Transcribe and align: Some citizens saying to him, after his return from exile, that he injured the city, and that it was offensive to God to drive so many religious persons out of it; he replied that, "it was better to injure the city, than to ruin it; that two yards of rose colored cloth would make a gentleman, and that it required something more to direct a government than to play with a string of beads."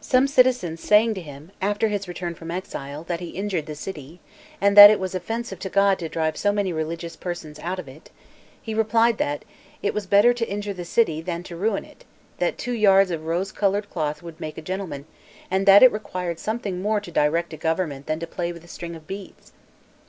Some 0.00 0.28
citizens 0.28 0.80
saying 0.80 1.14
to 1.14 1.20
him, 1.20 1.50
after 1.60 1.88
his 1.88 2.06
return 2.06 2.36
from 2.36 2.52
exile, 2.52 3.02
that 3.08 3.18
he 3.18 3.30
injured 3.30 3.66
the 3.66 3.74
city, 3.74 4.20
and 4.60 4.76
that 4.76 4.90
it 4.90 5.00
was 5.00 5.12
offensive 5.12 5.58
to 5.58 5.68
God 5.68 5.98
to 5.98 6.08
drive 6.08 6.36
so 6.36 6.52
many 6.52 6.72
religious 6.72 7.16
persons 7.16 7.58
out 7.58 7.80
of 7.80 7.88
it; 7.88 8.10
he 8.62 8.74
replied 8.74 9.18
that, 9.18 9.44
"it 9.82 9.92
was 9.92 10.06
better 10.06 10.32
to 10.32 10.48
injure 10.48 10.72
the 10.72 10.84
city, 10.84 11.20
than 11.20 11.42
to 11.42 11.56
ruin 11.56 11.84
it; 11.84 12.04
that 12.38 12.58
two 12.58 12.74
yards 12.74 13.10
of 13.10 13.24
rose 13.26 13.50
colored 13.50 13.90
cloth 13.90 14.22
would 14.22 14.38
make 14.38 14.56
a 14.56 14.62
gentleman, 14.62 15.04
and 15.50 15.66
that 15.66 15.82
it 15.82 15.90
required 15.90 16.38
something 16.38 16.80
more 16.80 17.00
to 17.00 17.10
direct 17.10 17.52
a 17.52 17.56
government 17.56 18.06
than 18.06 18.20
to 18.20 18.26
play 18.28 18.52
with 18.52 18.62
a 18.64 18.68
string 18.68 18.94
of 18.94 19.08
beads." 19.08 19.50